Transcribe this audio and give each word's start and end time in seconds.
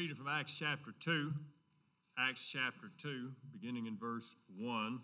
reading 0.00 0.16
from 0.16 0.28
Acts 0.28 0.54
chapter 0.58 0.94
2. 0.98 1.30
Acts 2.18 2.48
chapter 2.50 2.88
2, 3.02 3.32
beginning 3.52 3.84
in 3.84 3.98
verse 3.98 4.34
1. 4.56 4.98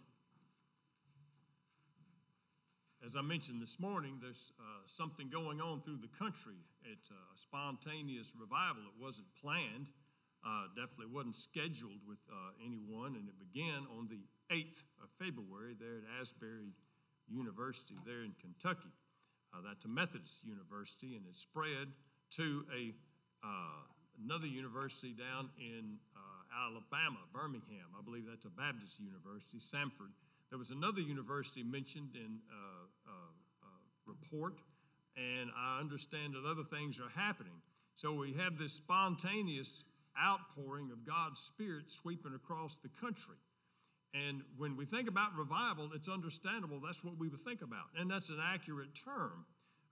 As 3.04 3.14
I 3.14 3.20
mentioned 3.20 3.60
this 3.60 3.78
morning, 3.78 4.16
there's 4.22 4.54
uh, 4.58 4.80
something 4.86 5.28
going 5.28 5.60
on 5.60 5.82
through 5.82 5.98
the 6.00 6.08
country. 6.16 6.56
It's 6.90 7.10
a 7.10 7.36
spontaneous 7.36 8.32
revival. 8.40 8.84
It 8.88 8.96
wasn't 8.98 9.26
planned, 9.38 9.92
uh, 10.40 10.72
definitely 10.74 11.12
wasn't 11.12 11.36
scheduled 11.36 12.00
with 12.08 12.24
uh, 12.32 12.56
anyone, 12.64 13.20
and 13.20 13.28
it 13.28 13.36
began 13.36 13.84
on 13.98 14.08
the 14.08 14.24
8th 14.48 14.80
of 15.04 15.12
February 15.20 15.76
there 15.78 16.00
at 16.00 16.22
Asbury 16.22 16.72
University, 17.28 17.96
there 18.06 18.24
in 18.24 18.32
Kentucky. 18.40 18.96
Uh, 19.52 19.58
that's 19.60 19.84
a 19.84 19.88
Methodist 19.88 20.40
university, 20.42 21.16
and 21.16 21.26
it 21.28 21.36
spread 21.36 21.92
to 22.40 22.64
a 22.72 22.94
uh, 23.44 23.84
another 24.22 24.46
university 24.46 25.12
down 25.12 25.50
in 25.58 25.98
uh, 26.16 26.66
Alabama, 26.66 27.18
Birmingham. 27.32 27.88
I 27.98 28.02
believe 28.02 28.24
that's 28.28 28.44
a 28.44 28.54
Baptist 28.54 29.00
university, 29.00 29.58
Samford. 29.58 30.12
There 30.50 30.58
was 30.58 30.70
another 30.70 31.00
university 31.00 31.62
mentioned 31.62 32.14
in 32.14 32.38
uh, 32.50 32.54
uh, 33.08 33.32
uh, 33.62 33.82
report, 34.06 34.54
and 35.16 35.50
I 35.56 35.80
understand 35.80 36.34
that 36.34 36.48
other 36.48 36.64
things 36.64 37.00
are 37.00 37.10
happening. 37.14 37.60
So 37.96 38.12
we 38.12 38.32
have 38.34 38.58
this 38.58 38.72
spontaneous 38.72 39.84
outpouring 40.20 40.90
of 40.92 41.06
God's 41.06 41.40
Spirit 41.40 41.90
sweeping 41.90 42.34
across 42.34 42.78
the 42.78 42.88
country. 43.00 43.36
And 44.14 44.42
when 44.56 44.76
we 44.76 44.86
think 44.86 45.08
about 45.08 45.36
revival, 45.36 45.90
it's 45.94 46.08
understandable 46.08 46.80
that's 46.80 47.04
what 47.04 47.18
we 47.18 47.28
would 47.28 47.42
think 47.42 47.60
about, 47.62 47.86
and 47.98 48.10
that's 48.10 48.30
an 48.30 48.40
accurate 48.42 48.94
term. 48.94 49.44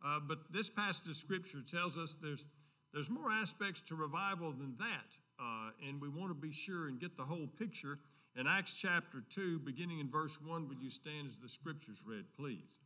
Uh, 0.05 0.21
but 0.21 0.39
this 0.53 0.69
passage 0.69 1.09
of 1.09 1.17
Scripture 1.17 1.63
tells 1.67 1.99
us 1.99 2.17
there's 2.23 2.47
there's 2.95 3.11
more 3.11 3.31
aspects 3.31 3.83
to 3.89 3.97
revival 3.97 4.53
than 4.53 4.77
that, 4.79 5.19
uh, 5.41 5.71
and 5.87 6.01
we 6.01 6.09
want 6.09 6.31
to 6.31 6.35
be 6.35 6.53
sure 6.53 6.87
and 6.87 7.01
get 7.01 7.17
the 7.17 7.25
whole 7.25 7.49
picture. 7.59 7.99
In 8.37 8.47
Acts 8.47 8.73
chapter 8.73 9.23
2, 9.31 9.59
beginning 9.59 9.99
in 9.99 10.09
verse 10.09 10.39
1, 10.41 10.69
would 10.69 10.81
you 10.81 10.91
stand 10.91 11.27
as 11.29 11.37
the 11.37 11.49
scriptures 11.49 11.99
read, 12.07 12.25
please? 12.37 12.79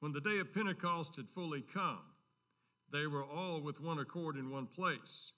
When 0.00 0.12
the 0.12 0.20
day 0.20 0.38
of 0.38 0.52
Pentecost 0.52 1.16
had 1.16 1.26
fully 1.34 1.62
come, 1.62 2.02
they 2.92 3.06
were 3.06 3.24
all 3.24 3.60
with 3.62 3.80
one 3.80 3.98
accord 3.98 4.36
in 4.36 4.50
one 4.50 4.66
place. 4.66 5.32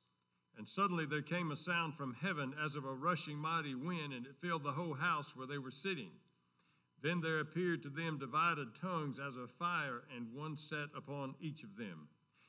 And 0.56 0.68
suddenly 0.68 1.06
there 1.06 1.22
came 1.22 1.52
a 1.52 1.56
sound 1.56 1.94
from 1.94 2.16
heaven 2.20 2.52
as 2.62 2.74
of 2.74 2.84
a 2.84 2.92
rushing 2.92 3.36
mighty 3.36 3.76
wind, 3.76 4.12
and 4.12 4.26
it 4.26 4.34
filled 4.40 4.64
the 4.64 4.72
whole 4.72 4.94
house 4.94 5.36
where 5.36 5.46
they 5.46 5.58
were 5.58 5.70
sitting. 5.70 6.10
Then 7.02 7.20
there 7.20 7.40
appeared 7.40 7.82
to 7.82 7.88
them 7.88 8.18
divided 8.18 8.74
tongues 8.74 9.20
as 9.20 9.36
of 9.36 9.50
fire, 9.52 10.02
and 10.14 10.34
one 10.34 10.56
sat 10.56 10.88
upon 10.96 11.34
each 11.40 11.62
of 11.62 11.76
them. 11.76 12.08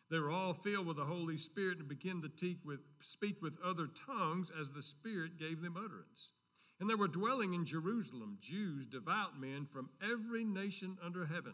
They 0.09 0.17
were 0.17 0.31
all 0.31 0.53
filled 0.53 0.88
with 0.88 0.97
the 0.97 1.06
Holy 1.06 1.38
Spirit 1.38 1.78
and 1.78 1.88
began 1.88 2.22
to 2.22 2.56
with, 2.66 2.80
speak 3.02 3.41
with 3.41 3.61
other 3.64 3.88
tongues 3.88 4.52
as 4.59 4.72
the 4.72 4.81
Spirit 4.81 5.38
gave 5.38 5.61
them 5.61 5.78
utterance. 5.78 6.33
And 6.80 6.89
there 6.89 6.97
were 6.97 7.08
dwelling 7.08 7.53
in 7.53 7.66
Jerusalem 7.66 8.38
Jews, 8.41 8.88
devout 8.88 9.39
men 9.39 9.67
from 9.72 9.89
every 10.02 10.44
nation 10.44 10.97
under 11.03 11.25
heaven. 11.25 11.53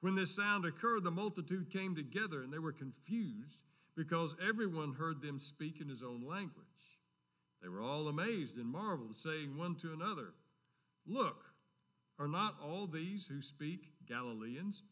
When 0.00 0.16
this 0.16 0.34
sound 0.34 0.64
occurred, 0.64 1.04
the 1.04 1.10
multitude 1.10 1.72
came 1.72 1.94
together, 1.94 2.42
and 2.42 2.52
they 2.52 2.58
were 2.58 2.72
confused 2.72 3.60
because 3.96 4.34
everyone 4.44 4.94
heard 4.94 5.22
them 5.22 5.38
speak 5.38 5.80
in 5.80 5.88
his 5.88 6.02
own 6.02 6.26
language. 6.26 6.64
They 7.62 7.68
were 7.68 7.80
all 7.80 8.08
amazed 8.08 8.56
and 8.56 8.66
marveled, 8.66 9.16
saying 9.16 9.56
one 9.56 9.76
to 9.76 9.92
another, 9.92 10.34
Look, 11.06 11.53
are 12.18 12.28
not 12.28 12.56
all 12.62 12.86
these 12.86 13.26
who 13.26 13.42
speak 13.42 13.92
Galileans? 14.06 14.82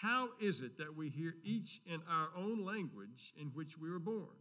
How 0.00 0.28
is 0.40 0.60
it 0.60 0.78
that 0.78 0.96
we 0.96 1.08
hear 1.08 1.34
each 1.42 1.80
in 1.86 2.00
our 2.08 2.28
own 2.36 2.64
language 2.64 3.32
in 3.40 3.48
which 3.48 3.78
we 3.78 3.90
were 3.90 3.98
born? 3.98 4.36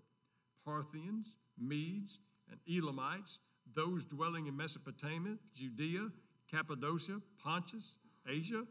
Parthians, 0.63 1.37
Medes, 1.57 2.19
and 2.49 2.59
Elamites, 2.69 3.39
those 3.75 4.05
dwelling 4.05 4.47
in 4.47 4.55
Mesopotamia, 4.55 5.37
Judea, 5.53 6.09
Cappadocia, 6.51 7.21
Pontus, 7.43 7.99
Asia, 8.27 8.65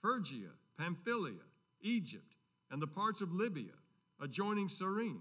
Phrygia, 0.00 0.50
Pamphylia, 0.78 1.44
Egypt, 1.82 2.34
and 2.70 2.80
the 2.80 2.86
parts 2.86 3.20
of 3.20 3.32
Libya 3.32 3.72
adjoining 4.20 4.68
Cyrene, 4.68 5.20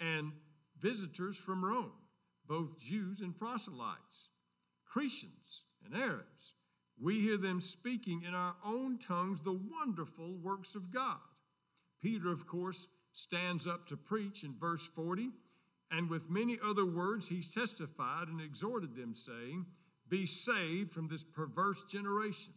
and 0.00 0.32
visitors 0.80 1.36
from 1.36 1.64
Rome, 1.64 1.92
both 2.46 2.78
Jews 2.78 3.20
and 3.20 3.36
proselytes, 3.36 4.30
Cretians 4.90 5.64
and 5.84 5.94
Arabs 5.94 6.54
we 7.00 7.20
hear 7.20 7.36
them 7.36 7.60
speaking 7.60 8.22
in 8.26 8.34
our 8.34 8.54
own 8.64 8.98
tongues 8.98 9.40
the 9.40 9.52
wonderful 9.52 10.34
works 10.34 10.74
of 10.74 10.90
God. 10.90 11.18
Peter, 12.00 12.30
of 12.30 12.46
course, 12.46 12.88
stands 13.12 13.66
up 13.66 13.86
to 13.88 13.96
preach 13.96 14.44
in 14.44 14.54
verse 14.58 14.86
40, 14.94 15.30
and 15.90 16.08
with 16.10 16.30
many 16.30 16.58
other 16.64 16.86
words 16.86 17.28
he 17.28 17.42
testified 17.42 18.28
and 18.28 18.40
exhorted 18.40 18.96
them, 18.96 19.14
saying, 19.14 19.66
Be 20.08 20.26
saved 20.26 20.92
from 20.92 21.08
this 21.08 21.24
perverse 21.24 21.84
generation. 21.84 22.54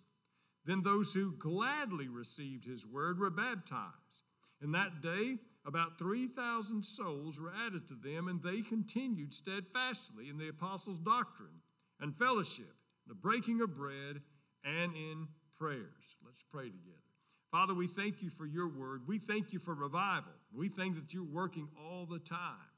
Then 0.66 0.83
those 0.83 1.13
who 1.13 1.35
gladly 1.38 2.07
received 2.07 2.66
his 2.66 2.85
word 2.85 3.19
were 3.19 3.29
baptized. 3.29 4.23
In 4.61 4.71
that 4.73 5.01
day, 5.01 5.38
about 5.66 5.97
3,000 5.97 6.83
souls 6.83 7.39
were 7.39 7.53
added 7.66 7.88
to 7.88 7.95
them, 7.95 8.27
and 8.27 8.41
they 8.41 8.61
continued 8.61 9.33
steadfastly 9.33 10.29
in 10.29 10.38
the 10.38 10.50
apostles' 10.50 11.00
doctrine 11.00 11.61
and 12.00 12.16
fellowship 12.16 12.75
the 13.09 13.16
breaking 13.16 13.59
of 13.59 13.75
bread, 13.75 14.21
and 14.63 14.95
in 14.95 15.27
prayers. 15.57 16.15
Let's 16.25 16.43
pray 16.51 16.65
together. 16.65 16.97
Father, 17.51 17.73
we 17.73 17.87
thank 17.87 18.21
you 18.21 18.29
for 18.29 18.45
your 18.45 18.67
word. 18.67 19.01
We 19.07 19.17
thank 19.17 19.51
you 19.51 19.59
for 19.59 19.73
revival. 19.73 20.31
We 20.53 20.69
think 20.69 20.95
that 20.95 21.13
you're 21.13 21.23
working 21.23 21.67
all 21.77 22.05
the 22.05 22.19
time. 22.19 22.69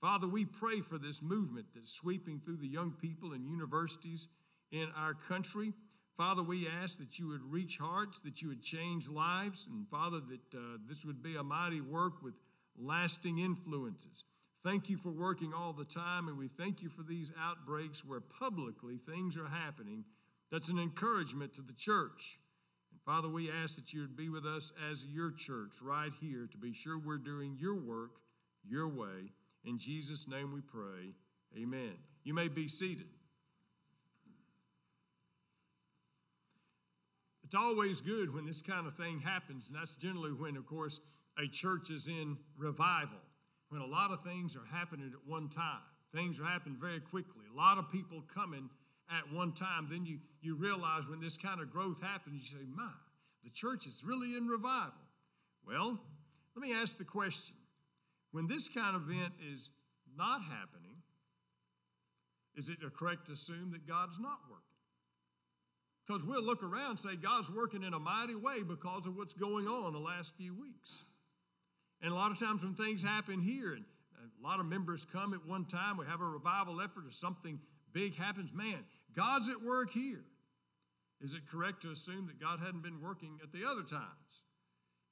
Father, 0.00 0.26
we 0.26 0.44
pray 0.44 0.80
for 0.80 0.98
this 0.98 1.22
movement 1.22 1.66
that's 1.74 1.92
sweeping 1.92 2.40
through 2.44 2.58
the 2.58 2.68
young 2.68 2.92
people 2.92 3.32
and 3.32 3.46
universities 3.46 4.28
in 4.70 4.88
our 4.96 5.14
country. 5.14 5.72
Father, 6.16 6.42
we 6.42 6.66
ask 6.66 6.98
that 6.98 7.18
you 7.18 7.28
would 7.28 7.42
reach 7.42 7.76
hearts, 7.78 8.20
that 8.20 8.40
you 8.40 8.48
would 8.48 8.62
change 8.62 9.08
lives, 9.08 9.68
and 9.70 9.86
Father, 9.88 10.20
that 10.20 10.56
uh, 10.58 10.78
this 10.88 11.04
would 11.04 11.22
be 11.22 11.36
a 11.36 11.42
mighty 11.42 11.80
work 11.80 12.22
with 12.22 12.34
lasting 12.78 13.38
influences. 13.38 14.24
Thank 14.64 14.88
you 14.88 14.96
for 14.96 15.10
working 15.10 15.52
all 15.54 15.72
the 15.72 15.84
time, 15.84 16.28
and 16.28 16.38
we 16.38 16.48
thank 16.48 16.82
you 16.82 16.88
for 16.88 17.02
these 17.02 17.32
outbreaks 17.38 18.04
where 18.04 18.20
publicly 18.20 18.98
things 18.98 19.36
are 19.36 19.48
happening. 19.48 20.04
That's 20.50 20.68
an 20.68 20.78
encouragement 20.78 21.54
to 21.54 21.62
the 21.62 21.72
church. 21.72 22.38
And 22.92 23.00
Father, 23.02 23.28
we 23.28 23.50
ask 23.50 23.76
that 23.76 23.92
you 23.92 24.00
would 24.00 24.16
be 24.16 24.28
with 24.28 24.46
us 24.46 24.72
as 24.90 25.04
your 25.04 25.32
church 25.32 25.74
right 25.82 26.12
here 26.20 26.48
to 26.50 26.58
be 26.58 26.72
sure 26.72 26.98
we're 26.98 27.18
doing 27.18 27.56
your 27.58 27.74
work 27.74 28.20
your 28.68 28.88
way. 28.88 29.32
In 29.64 29.78
Jesus' 29.78 30.28
name 30.28 30.52
we 30.52 30.60
pray. 30.60 31.14
Amen. 31.60 31.94
You 32.24 32.34
may 32.34 32.48
be 32.48 32.68
seated. 32.68 33.06
It's 37.44 37.54
always 37.54 38.00
good 38.00 38.34
when 38.34 38.44
this 38.44 38.60
kind 38.60 38.88
of 38.88 38.96
thing 38.96 39.20
happens, 39.20 39.68
and 39.68 39.76
that's 39.76 39.94
generally 39.94 40.32
when, 40.32 40.56
of 40.56 40.66
course, 40.66 41.00
a 41.38 41.46
church 41.46 41.90
is 41.90 42.08
in 42.08 42.36
revival 42.56 43.18
when 43.68 43.82
a 43.82 43.86
lot 43.86 44.10
of 44.10 44.22
things 44.24 44.56
are 44.56 44.66
happening 44.76 45.12
at 45.12 45.28
one 45.28 45.48
time. 45.48 45.82
Things 46.14 46.40
are 46.40 46.44
happening 46.44 46.76
very 46.80 47.00
quickly. 47.00 47.44
A 47.52 47.56
lot 47.56 47.78
of 47.78 47.90
people 47.90 48.24
coming 48.32 48.68
at 49.10 49.32
one 49.32 49.52
time. 49.52 49.88
Then 49.90 50.06
you, 50.06 50.18
you 50.40 50.54
realize 50.56 51.02
when 51.08 51.20
this 51.20 51.36
kind 51.36 51.60
of 51.60 51.70
growth 51.70 52.00
happens, 52.02 52.50
you 52.50 52.58
say, 52.58 52.64
my, 52.74 52.88
the 53.44 53.50
church 53.50 53.86
is 53.86 54.02
really 54.04 54.36
in 54.36 54.46
revival. 54.46 54.92
Well, 55.66 55.98
let 56.54 56.62
me 56.62 56.72
ask 56.74 56.98
the 56.98 57.04
question 57.04 57.56
when 58.32 58.46
this 58.46 58.68
kind 58.68 58.96
of 58.96 59.08
event 59.08 59.32
is 59.52 59.70
not 60.16 60.42
happening, 60.42 60.96
is 62.56 62.68
it 62.68 62.78
correct 62.96 63.26
to 63.26 63.32
assume 63.32 63.70
that 63.72 63.86
God's 63.86 64.18
not 64.18 64.38
working? 64.50 64.62
Because 66.06 66.24
we'll 66.24 66.42
look 66.42 66.62
around 66.62 66.90
and 66.90 66.98
say 67.00 67.16
God's 67.16 67.50
working 67.50 67.82
in 67.82 67.92
a 67.92 67.98
mighty 67.98 68.34
way 68.34 68.62
because 68.62 69.06
of 69.06 69.16
what's 69.16 69.34
going 69.34 69.66
on 69.66 69.92
the 69.92 69.98
last 69.98 70.32
few 70.36 70.54
weeks. 70.54 71.04
And 72.00 72.12
a 72.12 72.14
lot 72.14 72.30
of 72.30 72.38
times 72.38 72.62
when 72.62 72.74
things 72.74 73.02
happen 73.02 73.40
here, 73.40 73.72
and 73.72 73.84
a 74.40 74.46
lot 74.46 74.60
of 74.60 74.66
members 74.66 75.06
come 75.12 75.34
at 75.34 75.44
one 75.46 75.64
time, 75.64 75.96
we 75.96 76.06
have 76.06 76.20
a 76.20 76.26
revival 76.26 76.80
effort 76.80 77.06
or 77.06 77.10
something 77.10 77.58
big 77.92 78.14
happens, 78.14 78.52
man, 78.52 78.84
God's 79.16 79.48
at 79.48 79.62
work 79.62 79.90
here. 79.92 80.24
Is 81.20 81.32
it 81.32 81.48
correct 81.50 81.82
to 81.82 81.90
assume 81.90 82.26
that 82.26 82.40
God 82.40 82.60
hadn't 82.60 82.82
been 82.82 83.00
working 83.00 83.38
at 83.42 83.52
the 83.52 83.64
other 83.64 83.82
times? 83.82 84.44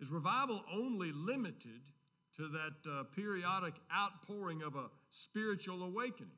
Is 0.00 0.10
revival 0.10 0.62
only 0.72 1.12
limited 1.12 1.80
to 2.36 2.48
that 2.48 2.90
uh, 2.90 3.04
periodic 3.14 3.74
outpouring 3.94 4.62
of 4.62 4.76
a 4.76 4.90
spiritual 5.10 5.82
awakening? 5.82 6.30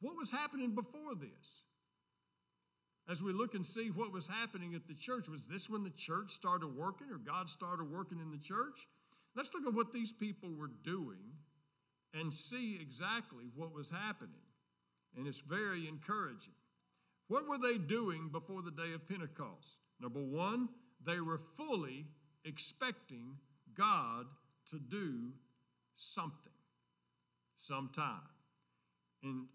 What 0.00 0.16
was 0.16 0.30
happening 0.30 0.74
before 0.74 1.14
this? 1.14 1.62
As 3.08 3.22
we 3.22 3.32
look 3.32 3.54
and 3.54 3.66
see 3.66 3.88
what 3.88 4.12
was 4.12 4.26
happening 4.26 4.74
at 4.74 4.88
the 4.88 4.94
church, 4.94 5.28
was 5.28 5.46
this 5.46 5.68
when 5.68 5.84
the 5.84 5.90
church 5.90 6.32
started 6.32 6.76
working 6.76 7.08
or 7.10 7.18
God 7.18 7.50
started 7.50 7.90
working 7.90 8.18
in 8.18 8.30
the 8.30 8.38
church? 8.38 8.86
Let's 9.36 9.52
look 9.54 9.66
at 9.66 9.74
what 9.74 9.92
these 9.92 10.12
people 10.12 10.50
were 10.56 10.70
doing 10.84 11.18
and 12.14 12.32
see 12.32 12.78
exactly 12.80 13.44
what 13.54 13.74
was 13.74 13.90
happening. 13.90 14.42
And 15.16 15.26
it's 15.26 15.40
very 15.40 15.88
encouraging. 15.88 16.54
What 17.28 17.48
were 17.48 17.58
they 17.58 17.78
doing 17.78 18.30
before 18.30 18.62
the 18.62 18.70
day 18.70 18.92
of 18.94 19.08
Pentecost? 19.08 19.76
Number 20.00 20.22
one, 20.22 20.68
they 21.04 21.20
were 21.20 21.40
fully 21.56 22.06
expecting 22.44 23.36
God 23.76 24.26
to 24.70 24.78
do 24.78 25.32
something, 25.94 26.52
sometime. 27.56 28.20
In 29.22 29.46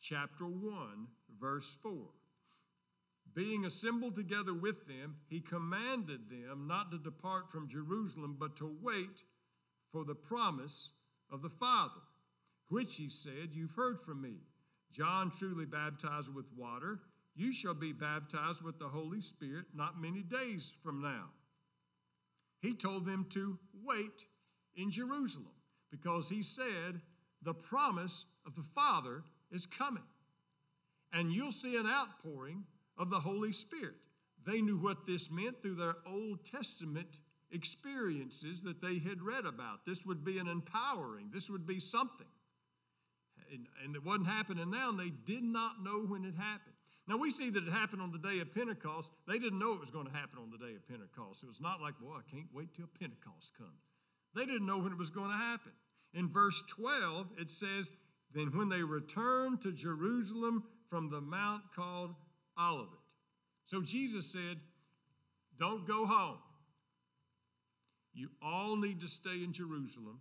chapter 0.00 0.44
1, 0.44 1.06
verse 1.40 1.78
4, 1.82 1.92
being 3.34 3.66
assembled 3.66 4.16
together 4.16 4.54
with 4.54 4.86
them, 4.86 5.16
he 5.28 5.40
commanded 5.40 6.30
them 6.30 6.66
not 6.66 6.90
to 6.90 6.98
depart 6.98 7.50
from 7.52 7.68
Jerusalem, 7.68 8.36
but 8.38 8.56
to 8.56 8.76
wait 8.82 9.22
for 9.92 10.04
the 10.04 10.14
promise 10.14 10.92
of 11.30 11.42
the 11.42 11.50
Father, 11.50 12.00
which 12.68 12.96
he 12.96 13.08
said, 13.08 13.50
You've 13.52 13.74
heard 13.76 14.00
from 14.00 14.22
me. 14.22 14.36
John 14.96 15.30
truly 15.38 15.66
baptized 15.66 16.34
with 16.34 16.46
water. 16.56 17.00
You 17.34 17.52
shall 17.52 17.74
be 17.74 17.92
baptized 17.92 18.62
with 18.62 18.78
the 18.78 18.88
Holy 18.88 19.20
Spirit 19.20 19.66
not 19.74 20.00
many 20.00 20.22
days 20.22 20.72
from 20.82 21.02
now. 21.02 21.26
He 22.60 22.74
told 22.74 23.04
them 23.04 23.26
to 23.30 23.58
wait 23.84 24.26
in 24.74 24.90
Jerusalem 24.90 25.52
because 25.90 26.30
he 26.30 26.42
said, 26.42 27.02
The 27.42 27.52
promise 27.52 28.24
of 28.46 28.54
the 28.54 28.62
Father 28.62 29.22
is 29.50 29.66
coming. 29.66 30.02
And 31.12 31.30
you'll 31.30 31.52
see 31.52 31.76
an 31.76 31.86
outpouring 31.86 32.64
of 32.96 33.10
the 33.10 33.20
Holy 33.20 33.52
Spirit. 33.52 33.96
They 34.46 34.62
knew 34.62 34.78
what 34.78 35.06
this 35.06 35.30
meant 35.30 35.60
through 35.60 35.74
their 35.74 35.96
Old 36.06 36.38
Testament 36.50 37.18
experiences 37.50 38.62
that 38.62 38.80
they 38.80 38.98
had 38.98 39.20
read 39.20 39.44
about. 39.44 39.84
This 39.84 40.06
would 40.06 40.24
be 40.24 40.38
an 40.38 40.48
empowering, 40.48 41.30
this 41.32 41.50
would 41.50 41.66
be 41.66 41.80
something. 41.80 42.26
And, 43.52 43.66
and 43.84 43.96
it 43.96 44.04
wasn't 44.04 44.28
happening 44.28 44.70
now, 44.70 44.90
and 44.90 44.98
they 44.98 45.12
did 45.24 45.42
not 45.42 45.82
know 45.82 46.00
when 46.00 46.24
it 46.24 46.34
happened. 46.36 46.74
Now 47.08 47.16
we 47.16 47.30
see 47.30 47.50
that 47.50 47.66
it 47.66 47.72
happened 47.72 48.02
on 48.02 48.10
the 48.10 48.18
day 48.18 48.40
of 48.40 48.52
Pentecost. 48.52 49.12
They 49.28 49.38
didn't 49.38 49.58
know 49.58 49.74
it 49.74 49.80
was 49.80 49.90
going 49.90 50.06
to 50.06 50.12
happen 50.12 50.40
on 50.40 50.50
the 50.50 50.58
day 50.58 50.74
of 50.74 50.86
Pentecost. 50.88 51.44
It 51.44 51.48
was 51.48 51.60
not 51.60 51.80
like, 51.80 51.94
well, 52.02 52.18
I 52.18 52.28
can't 52.30 52.48
wait 52.52 52.74
till 52.74 52.88
Pentecost 52.98 53.56
comes. 53.56 53.86
They 54.34 54.44
didn't 54.44 54.66
know 54.66 54.78
when 54.78 54.92
it 54.92 54.98
was 54.98 55.10
going 55.10 55.30
to 55.30 55.36
happen. 55.36 55.72
In 56.14 56.28
verse 56.28 56.62
12, 56.68 57.28
it 57.38 57.50
says, 57.50 57.90
Then 58.34 58.56
when 58.56 58.68
they 58.68 58.82
returned 58.82 59.60
to 59.62 59.72
Jerusalem 59.72 60.64
from 60.90 61.10
the 61.10 61.20
mount 61.20 61.62
called 61.74 62.14
Olivet. 62.58 62.98
So 63.66 63.82
Jesus 63.82 64.32
said, 64.32 64.58
Don't 65.58 65.86
go 65.86 66.06
home. 66.06 66.38
You 68.14 68.30
all 68.42 68.76
need 68.76 69.00
to 69.00 69.08
stay 69.08 69.44
in 69.44 69.52
Jerusalem, 69.52 70.20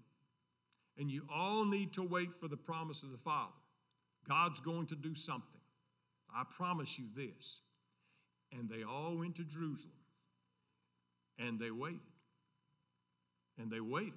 and 0.97 1.09
you 1.09 1.27
all 1.33 1.65
need 1.65 1.93
to 1.93 2.03
wait 2.03 2.33
for 2.39 2.47
the 2.47 2.57
promise 2.57 3.03
of 3.03 3.11
the 3.11 3.17
Father. 3.17 3.51
God's 4.27 4.59
going 4.59 4.87
to 4.87 4.95
do 4.95 5.13
something. 5.15 5.61
I 6.33 6.43
promise 6.49 6.97
you 6.97 7.05
this. 7.15 7.61
And 8.51 8.69
they 8.69 8.83
all 8.83 9.17
went 9.17 9.35
to 9.35 9.43
Jerusalem, 9.43 9.93
and 11.37 11.59
they 11.59 11.71
waited. 11.71 11.99
And 13.57 13.71
they 13.71 13.79
waited. 13.79 14.13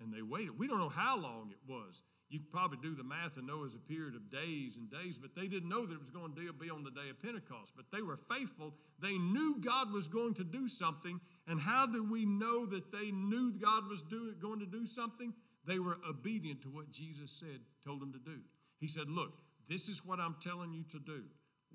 And 0.00 0.12
they 0.12 0.22
waited. 0.22 0.58
We 0.58 0.66
don't 0.66 0.78
know 0.78 0.88
how 0.88 1.16
long 1.16 1.50
it 1.50 1.70
was. 1.70 2.02
You 2.28 2.38
could 2.38 2.50
probably 2.50 2.78
do 2.82 2.94
the 2.94 3.04
math 3.04 3.36
and 3.36 3.46
know 3.46 3.60
it 3.60 3.64
was 3.64 3.74
a 3.74 3.78
period 3.78 4.14
of 4.14 4.30
days 4.30 4.76
and 4.76 4.90
days, 4.90 5.18
but 5.18 5.34
they 5.36 5.46
didn't 5.46 5.68
know 5.68 5.84
that 5.84 5.92
it 5.92 6.00
was 6.00 6.08
going 6.08 6.34
to 6.34 6.52
be 6.54 6.70
on 6.70 6.82
the 6.82 6.90
day 6.90 7.10
of 7.10 7.20
Pentecost. 7.20 7.72
But 7.76 7.84
they 7.92 8.00
were 8.00 8.18
faithful. 8.30 8.72
They 9.00 9.18
knew 9.18 9.60
God 9.60 9.92
was 9.92 10.08
going 10.08 10.34
to 10.34 10.44
do 10.44 10.66
something. 10.66 11.20
And 11.46 11.60
how 11.60 11.86
do 11.86 12.02
we 12.02 12.24
know 12.24 12.64
that 12.66 12.90
they 12.90 13.10
knew 13.10 13.52
God 13.52 13.86
was 13.88 14.00
do, 14.00 14.34
going 14.40 14.60
to 14.60 14.66
do 14.66 14.86
something? 14.86 15.34
They 15.66 15.78
were 15.78 15.98
obedient 16.08 16.62
to 16.62 16.68
what 16.68 16.90
Jesus 16.90 17.30
said, 17.30 17.60
told 17.84 18.00
them 18.00 18.12
to 18.12 18.18
do. 18.18 18.38
He 18.78 18.88
said, 18.88 19.08
Look, 19.08 19.32
this 19.68 19.88
is 19.88 20.04
what 20.04 20.18
I'm 20.18 20.36
telling 20.40 20.72
you 20.72 20.84
to 20.90 20.98
do. 20.98 21.22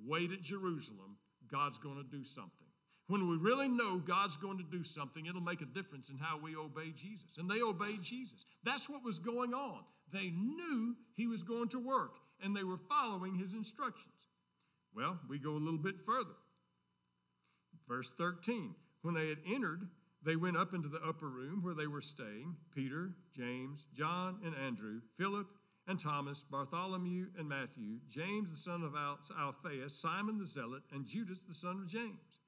Wait 0.05 0.31
at 0.31 0.41
Jerusalem. 0.41 1.17
God's 1.49 1.77
going 1.77 1.97
to 1.97 2.03
do 2.03 2.23
something. 2.23 2.67
When 3.07 3.29
we 3.29 3.37
really 3.37 3.69
know 3.69 3.99
God's 3.99 4.35
going 4.35 4.57
to 4.57 4.63
do 4.65 4.83
something, 4.83 5.25
it'll 5.25 5.39
make 5.39 5.61
a 5.61 5.65
difference 5.65 6.09
in 6.09 6.17
how 6.17 6.37
we 6.37 6.57
obey 6.57 6.91
Jesus. 6.91 7.37
And 7.37 7.49
they 7.49 7.61
obeyed 7.61 8.01
Jesus. 8.01 8.45
That's 8.63 8.89
what 8.89 9.03
was 9.03 9.17
going 9.17 9.53
on. 9.53 9.83
They 10.11 10.29
knew 10.29 10.95
he 11.15 11.27
was 11.27 11.43
going 11.43 11.69
to 11.69 11.79
work, 11.79 12.15
and 12.43 12.55
they 12.55 12.63
were 12.63 12.79
following 12.89 13.35
his 13.35 13.53
instructions. 13.53 14.13
Well, 14.93 15.17
we 15.29 15.39
go 15.39 15.51
a 15.51 15.53
little 15.53 15.79
bit 15.79 15.95
further. 16.05 16.35
Verse 17.87 18.11
13 18.17 18.75
When 19.03 19.13
they 19.13 19.29
had 19.29 19.39
entered, 19.49 19.87
they 20.23 20.35
went 20.35 20.57
up 20.57 20.73
into 20.73 20.89
the 20.89 21.01
upper 21.01 21.27
room 21.29 21.61
where 21.61 21.75
they 21.75 21.87
were 21.87 22.01
staying 22.01 22.55
Peter, 22.73 23.11
James, 23.35 23.87
John, 23.93 24.39
and 24.43 24.55
Andrew, 24.55 25.01
Philip, 25.17 25.47
and 25.87 25.99
Thomas, 25.99 26.43
Bartholomew, 26.49 27.27
and 27.37 27.47
Matthew, 27.47 27.99
James 28.09 28.49
the 28.49 28.57
son 28.57 28.83
of 28.83 28.93
Alphaeus, 28.95 30.01
Simon 30.01 30.37
the 30.37 30.45
Zealot, 30.45 30.83
and 30.91 31.05
Judas 31.05 31.43
the 31.47 31.53
son 31.53 31.79
of 31.81 31.87
James. 31.87 32.41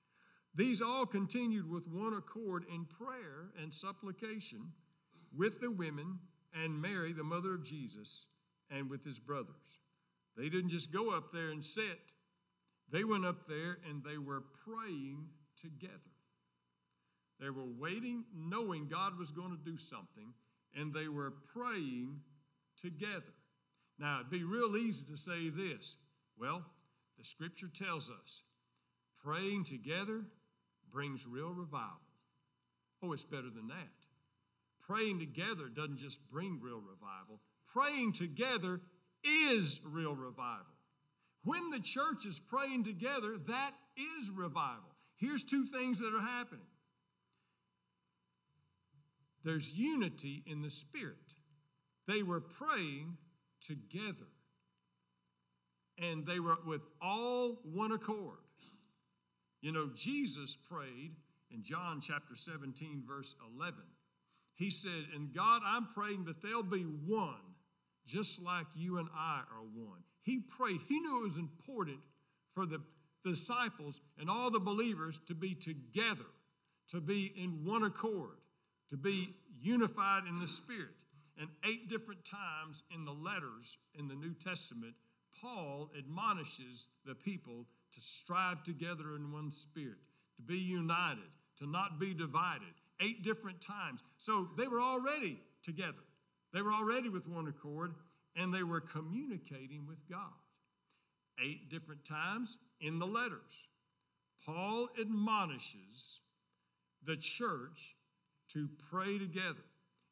These 0.56 0.81
all 0.81 1.06
continued 1.06 1.69
with 1.69 1.88
one 1.88 2.13
accord 2.13 2.66
in 2.74 2.86
prayer 2.86 3.51
and 3.62 3.74
supplication 3.74 4.74
with 5.36 5.62
the 5.62 5.72
women 5.72 6.19
and 6.54 6.81
Mary, 6.81 7.13
the 7.13 7.24
mother 7.24 7.54
of 7.54 7.63
Jesus, 7.63 8.27
and 8.69 8.89
with 8.89 9.06
his 9.06 9.19
brothers. 9.19 9.80
They 10.36 10.50
didn't 10.50 10.69
just 10.69 10.92
go 10.92 11.12
up 11.12 11.31
there 11.31 11.50
and 11.50 11.63
sit, 11.63 12.00
they 12.92 13.04
went 13.04 13.25
up 13.25 13.48
there 13.48 13.77
and 13.88 14.04
they 14.04 14.18
were 14.18 14.44
praying 14.65 15.27
together. 15.62 15.94
They 17.39 17.50
were 17.50 17.65
waiting, 17.65 18.25
knowing 18.36 18.88
God 18.88 19.18
was 19.18 19.31
going 19.31 19.51
to 19.51 19.63
do 19.63 19.77
something, 19.77 20.33
and 20.75 20.94
they 20.94 21.07
were 21.07 21.33
praying 21.53 22.19
together. 22.81 23.33
Now, 23.97 24.19
it'd 24.19 24.31
be 24.31 24.44
real 24.44 24.75
easy 24.75 25.06
to 25.06 25.18
say 25.18 25.50
this. 25.50 25.97
Well, 26.38 26.63
the 27.18 27.25
scripture 27.25 27.69
tells 27.74 28.09
us 28.09 28.44
praying 29.24 29.65
together 29.65 30.21
brings 30.91 31.27
real 31.27 31.51
revival. 31.51 32.00
Oh, 33.03 33.13
it's 33.13 33.25
better 33.25 33.50
than 33.50 33.68
that. 33.68 33.88
Praying 34.81 35.19
together 35.19 35.68
doesn't 35.68 35.97
just 35.97 36.19
bring 36.31 36.59
real 36.62 36.81
revival, 36.81 37.39
praying 37.71 38.13
together 38.13 38.81
is 39.24 39.80
real 39.86 40.15
revival. 40.15 40.65
When 41.44 41.69
the 41.69 41.80
church 41.80 42.25
is 42.25 42.39
praying 42.39 42.83
together, 42.86 43.38
that 43.47 43.71
is 43.97 44.30
revival. 44.30 44.89
Here's 45.18 45.44
two 45.44 45.65
things 45.68 46.00
that 46.00 46.13
are 46.13 46.21
happening 46.21 46.65
there's 49.44 49.69
unity 49.69 50.44
in 50.45 50.62
the 50.62 50.69
Spirit. 50.69 51.15
They 52.07 52.24
were 52.24 52.41
praying 52.41 53.18
together, 53.62 54.27
and 55.97 56.25
they 56.25 56.39
were 56.39 56.57
with 56.65 56.81
all 57.01 57.59
one 57.63 57.91
accord. 57.91 58.38
You 59.62 59.71
know, 59.71 59.89
Jesus 59.95 60.56
prayed 60.56 61.12
in 61.51 61.63
John 61.63 62.00
chapter 62.01 62.36
17, 62.36 63.03
verse 63.06 63.36
11. 63.56 63.80
He 64.56 64.69
said, 64.69 65.07
And 65.15 65.33
God, 65.33 65.62
I'm 65.65 65.88
praying 65.94 66.25
that 66.25 66.41
they'll 66.41 66.63
be 66.63 66.83
one, 66.83 67.56
just 68.05 68.41
like 68.41 68.67
you 68.75 68.98
and 68.98 69.08
I 69.15 69.41
are 69.51 69.63
one. 69.74 70.00
He 70.22 70.39
prayed, 70.39 70.81
he 70.88 71.00
knew 71.00 71.22
it 71.22 71.27
was 71.27 71.38
important 71.38 72.00
for 72.53 72.65
the 72.65 72.81
disciples 73.24 74.01
and 74.19 74.29
all 74.29 74.50
the 74.50 74.60
believers 74.60 75.19
to 75.27 75.36
be 75.36 75.55
together, 75.55 76.25
to 76.89 77.01
be 77.01 77.34
in 77.36 77.65
one 77.65 77.84
accord, 77.84 78.38
to 78.89 78.98
be 78.98 79.36
unified 79.62 80.24
in 80.27 80.39
the 80.39 80.48
Spirit. 80.48 80.96
And 81.39 81.50
eight 81.65 81.89
different 81.89 82.25
times 82.25 82.84
in 82.93 83.05
the 83.05 83.13
letters 83.13 83.77
in 83.98 84.08
the 84.08 84.15
New 84.15 84.34
Testament, 84.34 84.93
Paul 85.41 85.89
admonishes 85.98 86.89
the 87.05 87.15
people 87.15 87.65
to 87.93 88.01
strive 88.01 88.63
together 88.63 89.15
in 89.15 89.31
one 89.31 89.51
spirit, 89.51 89.98
to 90.36 90.41
be 90.41 90.58
united, 90.58 91.29
to 91.60 91.69
not 91.69 92.00
be 92.00 92.13
divided. 92.13 92.74
Eight 93.01 93.24
different 93.24 93.62
times. 93.62 94.01
So 94.17 94.50
they 94.58 94.67
were 94.67 94.81
already 94.81 95.39
together. 95.63 96.03
They 96.53 96.62
were 96.62 96.74
already 96.74 97.08
with 97.10 97.27
one 97.27 97.48
accord, 97.48 97.93
and 98.36 98.53
they 98.53 98.63
were 98.63 98.81
communicating 98.81 99.86
with 99.88 100.00
God. 100.10 100.34
Eight 101.43 101.69
different 101.69 102.03
times 102.03 102.58
in 102.81 103.00
the 103.00 103.08
letters. 103.08 103.69
Paul 104.46 104.89
admonishes 105.00 106.19
the 107.05 107.15
church 107.15 107.96
to 108.53 108.70
pray 108.91 109.18
together. 109.18 109.63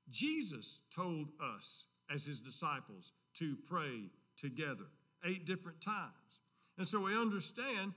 Jesus 0.10 0.82
told 0.94 1.30
us 1.42 1.88
as 2.14 2.26
his 2.26 2.40
disciples 2.40 3.14
to 3.36 3.58
pray 3.68 4.10
together 4.40 4.86
eight 5.26 5.46
different 5.46 5.82
times. 5.82 6.14
And 6.78 6.88
so 6.88 7.02
we 7.02 7.18
understand 7.18 7.94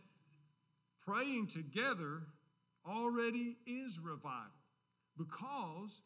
praying 1.05 1.49
together 1.49 2.23
already 2.87 3.57
is 3.67 4.01
revival 4.01 4.51
because 5.17 6.03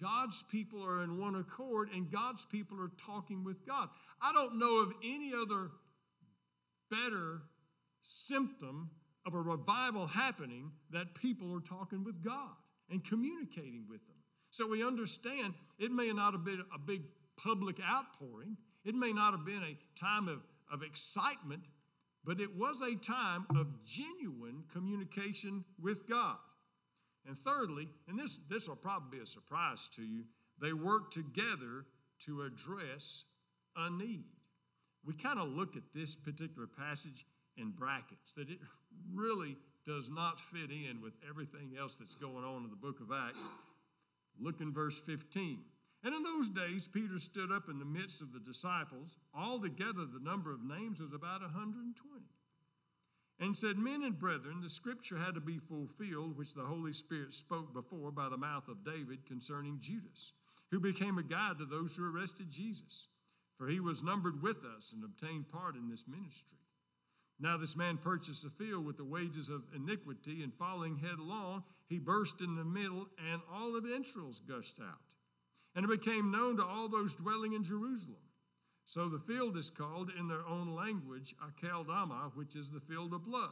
God's 0.00 0.42
people 0.44 0.84
are 0.84 1.02
in 1.02 1.18
one 1.18 1.34
accord 1.34 1.88
and 1.94 2.10
God's 2.10 2.46
people 2.46 2.80
are 2.80 2.90
talking 3.04 3.44
with 3.44 3.66
God. 3.66 3.88
I 4.20 4.32
don't 4.32 4.58
know 4.58 4.82
of 4.82 4.92
any 5.04 5.32
other 5.34 5.70
better 6.90 7.42
symptom 8.02 8.90
of 9.26 9.34
a 9.34 9.40
revival 9.40 10.06
happening 10.06 10.70
that 10.90 11.14
people 11.14 11.52
are 11.54 11.60
talking 11.60 12.04
with 12.04 12.22
God 12.22 12.54
and 12.90 13.04
communicating 13.04 13.84
with 13.88 14.06
them. 14.06 14.16
So 14.50 14.68
we 14.68 14.84
understand 14.84 15.54
it 15.78 15.90
may 15.90 16.12
not 16.12 16.32
have 16.32 16.44
been 16.44 16.62
a 16.74 16.78
big 16.78 17.02
public 17.36 17.76
outpouring, 17.80 18.56
it 18.84 18.94
may 18.94 19.12
not 19.12 19.32
have 19.32 19.44
been 19.44 19.62
a 19.62 19.76
time 19.98 20.28
of, 20.28 20.40
of 20.72 20.82
excitement, 20.82 21.62
but 22.24 22.40
it 22.40 22.56
was 22.56 22.80
a 22.80 22.94
time 22.96 23.46
of 23.56 23.66
genuine 23.84 24.62
communication 24.72 25.64
with 25.82 26.08
God. 26.08 26.36
And 27.26 27.36
thirdly, 27.38 27.88
and 28.08 28.18
this, 28.18 28.38
this 28.48 28.68
will 28.68 28.76
probably 28.76 29.18
be 29.18 29.22
a 29.22 29.26
surprise 29.26 29.88
to 29.94 30.02
you, 30.02 30.24
They 30.60 30.72
worked 30.72 31.14
together 31.14 31.86
to 32.26 32.42
address 32.42 33.24
a 33.76 33.90
need. 33.90 34.26
We 35.04 35.14
kind 35.14 35.38
of 35.38 35.48
look 35.48 35.76
at 35.76 35.82
this 35.94 36.14
particular 36.14 36.66
passage 36.66 37.26
in 37.56 37.70
brackets, 37.70 38.32
that 38.34 38.48
it 38.48 38.58
really 39.12 39.56
does 39.86 40.10
not 40.10 40.40
fit 40.40 40.70
in 40.70 41.00
with 41.02 41.14
everything 41.28 41.72
else 41.78 41.96
that's 41.96 42.14
going 42.14 42.44
on 42.44 42.64
in 42.64 42.70
the 42.70 42.76
book 42.76 43.00
of 43.00 43.12
Acts. 43.12 43.42
Look 44.40 44.60
in 44.60 44.72
verse 44.72 44.98
15. 44.98 45.58
And 46.04 46.14
in 46.14 46.22
those 46.22 46.50
days, 46.50 46.86
Peter 46.86 47.18
stood 47.18 47.50
up 47.50 47.68
in 47.70 47.78
the 47.78 47.84
midst 47.84 48.20
of 48.20 48.32
the 48.32 48.40
disciples. 48.40 49.16
Altogether, 49.34 50.04
the 50.04 50.22
number 50.22 50.52
of 50.52 50.62
names 50.62 51.00
was 51.00 51.14
about 51.14 51.40
120. 51.40 51.96
And 53.40 53.56
said, 53.56 53.78
Men 53.78 54.04
and 54.04 54.18
brethren, 54.18 54.60
the 54.62 54.70
scripture 54.70 55.16
had 55.16 55.34
to 55.34 55.40
be 55.40 55.58
fulfilled, 55.58 56.36
which 56.36 56.54
the 56.54 56.62
Holy 56.62 56.92
Spirit 56.92 57.32
spoke 57.32 57.72
before 57.72 58.10
by 58.10 58.28
the 58.28 58.36
mouth 58.36 58.68
of 58.68 58.84
David 58.84 59.26
concerning 59.26 59.80
Judas, 59.80 60.32
who 60.70 60.78
became 60.78 61.18
a 61.18 61.22
guide 61.22 61.58
to 61.58 61.64
those 61.64 61.96
who 61.96 62.04
arrested 62.04 62.50
Jesus. 62.50 63.08
For 63.56 63.66
he 63.66 63.80
was 63.80 64.02
numbered 64.02 64.42
with 64.42 64.58
us 64.76 64.92
and 64.92 65.02
obtained 65.04 65.48
part 65.48 65.74
in 65.74 65.88
this 65.88 66.04
ministry. 66.06 66.58
Now, 67.40 67.56
this 67.56 67.76
man 67.76 67.98
purchased 67.98 68.44
a 68.44 68.50
field 68.50 68.84
with 68.84 68.96
the 68.96 69.04
wages 69.04 69.48
of 69.48 69.64
iniquity, 69.74 70.42
and 70.42 70.54
falling 70.54 70.96
headlong, 70.96 71.64
he 71.88 71.98
burst 71.98 72.40
in 72.40 72.54
the 72.54 72.64
middle, 72.64 73.08
and 73.30 73.42
all 73.52 73.76
of 73.76 73.84
entrails 73.84 74.40
gushed 74.40 74.78
out. 74.80 75.00
And 75.74 75.84
it 75.84 76.00
became 76.00 76.30
known 76.30 76.56
to 76.58 76.64
all 76.64 76.88
those 76.88 77.14
dwelling 77.14 77.52
in 77.52 77.64
Jerusalem. 77.64 78.16
So 78.86 79.08
the 79.08 79.18
field 79.18 79.56
is 79.56 79.70
called 79.70 80.10
in 80.18 80.28
their 80.28 80.46
own 80.46 80.74
language 80.74 81.34
Akeldama, 81.42 82.32
which 82.34 82.54
is 82.54 82.70
the 82.70 82.80
field 82.80 83.12
of 83.12 83.24
blood. 83.24 83.50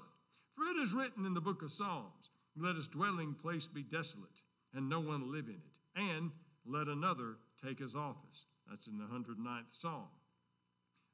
For 0.54 0.64
it 0.64 0.82
is 0.82 0.92
written 0.92 1.26
in 1.26 1.34
the 1.34 1.40
book 1.40 1.62
of 1.62 1.72
Psalms, 1.72 2.30
Let 2.56 2.76
his 2.76 2.86
dwelling 2.86 3.34
place 3.34 3.66
be 3.66 3.82
desolate, 3.82 4.42
and 4.74 4.88
no 4.88 5.00
one 5.00 5.32
live 5.32 5.46
in 5.48 5.54
it, 5.54 6.00
and 6.00 6.30
let 6.64 6.86
another 6.86 7.36
take 7.64 7.78
his 7.78 7.96
office. 7.96 8.46
That's 8.68 8.86
in 8.86 8.98
the 8.98 9.04
109th 9.04 9.80
Psalm. 9.80 10.08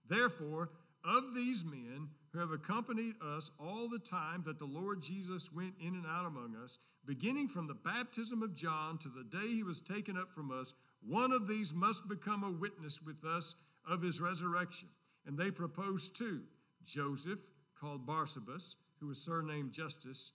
Therefore, 0.08 0.70
of 1.04 1.34
these 1.34 1.64
men 1.64 2.08
who 2.32 2.38
have 2.38 2.50
accompanied 2.50 3.14
us 3.22 3.50
all 3.58 3.88
the 3.88 3.98
time 3.98 4.42
that 4.46 4.58
the 4.58 4.64
Lord 4.64 5.02
Jesus 5.02 5.52
went 5.52 5.74
in 5.80 5.94
and 5.94 6.06
out 6.06 6.26
among 6.26 6.56
us, 6.62 6.78
beginning 7.06 7.48
from 7.48 7.66
the 7.66 7.74
baptism 7.74 8.42
of 8.42 8.54
John 8.54 8.98
to 8.98 9.08
the 9.08 9.24
day 9.24 9.48
he 9.48 9.62
was 9.62 9.80
taken 9.80 10.16
up 10.16 10.32
from 10.32 10.50
us, 10.50 10.74
one 11.00 11.32
of 11.32 11.48
these 11.48 11.72
must 11.72 12.08
become 12.08 12.44
a 12.44 12.50
witness 12.50 13.00
with 13.00 13.24
us 13.24 13.54
of 13.88 14.02
his 14.02 14.20
resurrection. 14.20 14.88
And 15.26 15.38
they 15.38 15.50
proposed 15.50 16.16
two 16.16 16.42
Joseph, 16.84 17.38
called 17.78 18.06
Barsabas, 18.06 18.76
who 19.00 19.08
was 19.08 19.22
surnamed 19.22 19.72
Justus, 19.72 20.32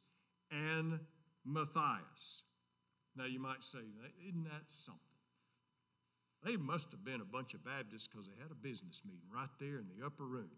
and 0.51 0.99
Matthias. 1.45 2.43
Now 3.15 3.25
you 3.25 3.39
might 3.39 3.63
say, 3.63 3.79
isn't 4.27 4.43
that 4.45 4.63
something? 4.67 5.12
They 6.45 6.57
must 6.57 6.91
have 6.91 7.05
been 7.05 7.21
a 7.21 7.25
bunch 7.25 7.53
of 7.53 7.63
Baptists 7.63 8.07
because 8.07 8.27
they 8.27 8.41
had 8.41 8.51
a 8.51 8.55
business 8.55 9.01
meeting 9.05 9.27
right 9.33 9.49
there 9.59 9.79
in 9.79 9.87
the 9.87 10.05
upper 10.05 10.25
room. 10.25 10.51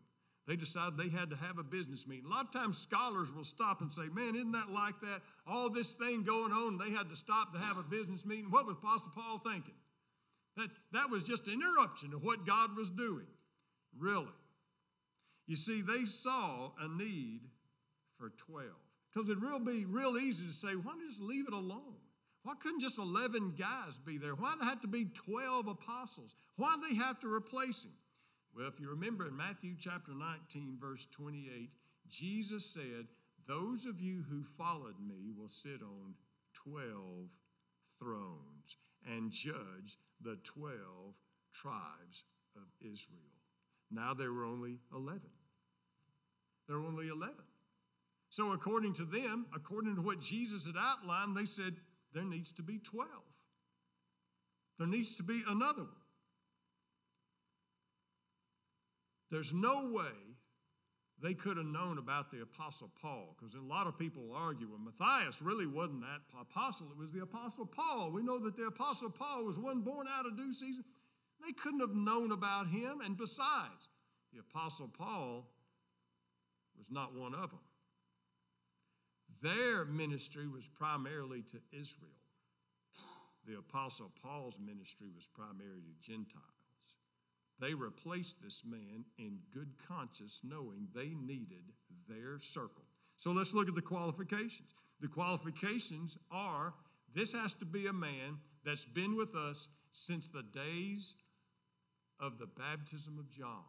They 0.47 0.55
decided 0.55 0.97
they 0.97 1.09
had 1.09 1.31
to 1.31 1.35
have 1.35 1.57
a 1.57 1.63
business 1.63 2.07
meeting. 2.07 2.25
A 2.25 2.29
lot 2.29 2.45
of 2.45 2.51
times 2.51 2.77
scholars 2.77 3.33
will 3.33 3.43
stop 3.43 3.81
and 3.81 3.91
say, 3.91 4.03
Man, 4.13 4.35
isn't 4.35 4.51
that 4.51 4.69
like 4.69 4.99
that? 5.01 5.21
All 5.47 5.69
this 5.69 5.93
thing 5.93 6.23
going 6.23 6.51
on, 6.51 6.77
they 6.77 6.91
had 6.91 7.09
to 7.09 7.15
stop 7.15 7.53
to 7.53 7.59
have 7.59 7.77
a 7.77 7.83
business 7.83 8.25
meeting. 8.25 8.51
What 8.51 8.67
was 8.67 8.77
Apostle 8.77 9.11
Paul 9.15 9.39
thinking? 9.39 9.73
That, 10.57 10.69
that 10.93 11.09
was 11.09 11.23
just 11.23 11.47
an 11.47 11.53
interruption 11.53 12.13
of 12.13 12.23
what 12.23 12.45
God 12.45 12.77
was 12.77 12.89
doing. 12.89 13.25
Really. 13.97 14.27
You 15.47 15.55
see, 15.55 15.81
they 15.81 16.05
saw 16.05 16.71
a 16.79 16.87
need 16.87 17.41
for 18.17 18.29
12. 18.37 18.69
Because 19.13 19.29
it'd 19.29 19.41
real 19.41 19.59
be 19.59 19.85
real 19.85 20.17
easy 20.17 20.45
to 20.45 20.53
say, 20.53 20.75
why 20.75 20.91
don't 20.91 21.01
you 21.01 21.09
just 21.09 21.21
leave 21.21 21.47
it 21.47 21.53
alone? 21.53 21.95
Why 22.45 22.53
couldn't 22.61 22.81
just 22.81 22.99
11 22.99 23.55
guys 23.57 23.97
be 24.05 24.19
there? 24.19 24.35
Why 24.35 24.53
did 24.53 24.61
it 24.61 24.69
have 24.69 24.81
to 24.81 24.87
be 24.87 25.05
12 25.05 25.67
apostles? 25.67 26.35
Why 26.57 26.75
did 26.75 26.91
they 26.91 26.95
have 26.95 27.19
to 27.21 27.33
replace 27.33 27.83
him? 27.83 27.91
Well, 28.55 28.67
if 28.67 28.79
you 28.79 28.87
remember 28.87 29.27
in 29.27 29.35
Matthew 29.35 29.73
chapter 29.79 30.11
19, 30.11 30.77
verse 30.79 31.07
28, 31.09 31.71
Jesus 32.07 32.63
said, 32.63 33.07
Those 33.47 33.87
of 33.87 33.99
you 33.99 34.23
who 34.29 34.43
followed 34.59 34.93
me 35.05 35.31
will 35.35 35.49
sit 35.49 35.81
on 35.81 36.13
12 36.53 36.85
thrones 37.97 38.77
and 39.11 39.31
judge 39.31 39.97
the 40.21 40.37
12 40.43 40.69
tribes 41.51 42.25
of 42.55 42.67
Israel. 42.79 43.17
Now 43.89 44.13
there 44.13 44.31
were 44.31 44.45
only 44.45 44.77
11. 44.93 45.19
There 46.67 46.77
were 46.77 46.85
only 46.85 47.07
11. 47.07 47.33
So, 48.29 48.51
according 48.51 48.93
to 48.95 49.05
them, 49.05 49.45
according 49.55 49.95
to 49.95 50.01
what 50.01 50.19
Jesus 50.19 50.65
had 50.65 50.75
outlined, 50.77 51.37
they 51.37 51.45
said, 51.45 51.75
there 52.15 52.23
needs 52.23 52.51
to 52.53 52.63
be 52.63 52.79
12. 52.79 53.09
There 54.79 54.87
needs 54.87 55.15
to 55.15 55.23
be 55.23 55.43
another 55.47 55.83
one. 55.83 55.91
There's 59.29 59.53
no 59.53 59.91
way 59.91 60.13
they 61.21 61.33
could 61.33 61.57
have 61.57 61.65
known 61.65 61.97
about 61.97 62.31
the 62.31 62.41
Apostle 62.41 62.89
Paul, 63.01 63.35
because 63.37 63.55
a 63.55 63.61
lot 63.61 63.87
of 63.87 63.97
people 63.97 64.33
argue, 64.33 64.67
well, 64.69 64.79
Matthias 64.79 65.41
really 65.41 65.65
wasn't 65.65 66.01
that 66.01 66.21
apostle, 66.39 66.87
it 66.91 66.97
was 66.97 67.11
the 67.11 67.21
Apostle 67.21 67.65
Paul. 67.65 68.11
We 68.11 68.21
know 68.21 68.39
that 68.39 68.55
the 68.55 68.65
Apostle 68.65 69.09
Paul 69.09 69.45
was 69.45 69.57
one 69.57 69.81
born 69.81 70.07
out 70.09 70.25
of 70.25 70.37
due 70.37 70.53
season. 70.53 70.83
They 71.45 71.53
couldn't 71.53 71.79
have 71.81 71.95
known 71.95 72.31
about 72.31 72.67
him, 72.67 73.01
and 73.03 73.17
besides, 73.17 73.89
the 74.33 74.39
Apostle 74.39 74.89
Paul 74.89 75.47
was 76.77 76.91
not 76.91 77.13
one 77.13 77.33
of 77.33 77.49
them. 77.49 77.59
Their 79.45 79.85
ministry 79.85 80.47
was 80.47 80.67
primarily 80.67 81.43
to 81.43 81.59
Israel. 81.71 82.09
The 83.47 83.59
Apostle 83.59 84.09
Paul's 84.23 84.57
ministry 84.57 85.05
was 85.15 85.27
primarily 85.27 85.83
to 85.83 86.11
Gentiles. 86.11 86.41
They 87.59 87.75
replaced 87.75 88.41
this 88.41 88.63
man 88.65 89.05
in 89.19 89.37
good 89.53 89.73
conscience, 89.87 90.41
knowing 90.43 90.87
they 90.95 91.13
needed 91.13 91.73
their 92.09 92.39
circle. 92.39 92.85
So 93.17 93.33
let's 93.33 93.53
look 93.53 93.69
at 93.69 93.75
the 93.75 93.83
qualifications. 93.83 94.73
The 94.99 95.07
qualifications 95.07 96.17
are 96.31 96.73
this 97.13 97.33
has 97.33 97.53
to 97.53 97.65
be 97.65 97.85
a 97.85 97.93
man 97.93 98.39
that's 98.65 98.85
been 98.85 99.15
with 99.15 99.35
us 99.35 99.69
since 99.91 100.27
the 100.27 100.41
days 100.41 101.13
of 102.19 102.39
the 102.39 102.47
baptism 102.47 103.19
of 103.19 103.29
John, 103.29 103.63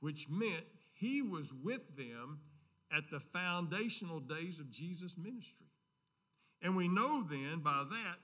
which 0.00 0.28
meant 0.28 0.64
he 0.92 1.22
was 1.22 1.54
with 1.54 1.96
them 1.96 2.40
at 2.94 3.10
the 3.10 3.20
foundational 3.20 4.20
days 4.20 4.58
of 4.58 4.70
Jesus' 4.70 5.16
ministry. 5.16 5.66
And 6.62 6.76
we 6.76 6.88
know 6.88 7.24
then 7.28 7.60
by 7.60 7.84
that, 7.88 8.16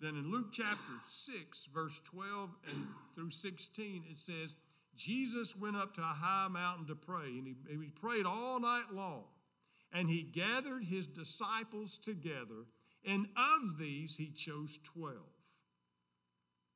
then 0.00 0.16
in 0.16 0.30
Luke 0.30 0.48
chapter 0.52 0.92
6, 1.06 1.68
verse 1.72 2.00
12 2.04 2.50
and 2.68 2.86
through 3.14 3.30
16, 3.30 4.04
it 4.10 4.18
says, 4.18 4.56
Jesus 4.96 5.56
went 5.56 5.76
up 5.76 5.94
to 5.94 6.00
a 6.00 6.04
high 6.04 6.48
mountain 6.48 6.86
to 6.86 6.94
pray, 6.94 7.26
and 7.26 7.46
he, 7.46 7.56
he 7.68 7.90
prayed 7.90 8.26
all 8.26 8.60
night 8.60 8.92
long. 8.92 9.24
And 9.92 10.08
he 10.08 10.22
gathered 10.22 10.84
his 10.84 11.06
disciples 11.06 11.98
together, 11.98 12.66
and 13.06 13.26
of 13.36 13.78
these 13.78 14.16
he 14.16 14.30
chose 14.30 14.78
12. 14.84 15.16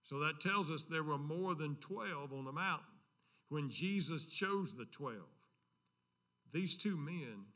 So 0.02 0.21
that 0.21 0.40
tells 0.40 0.71
us 0.71 0.85
there 0.85 1.02
were 1.02 1.19
more 1.19 1.55
than 1.55 1.76
12 1.76 2.33
on 2.33 2.45
the 2.45 2.52
mountain 2.52 2.87
when 3.49 3.71
Jesus 3.71 4.25
chose 4.25 4.75
the 4.75 4.87
12. 4.87 5.17
These 6.52 6.76
two 6.76 6.97
men 6.97 7.47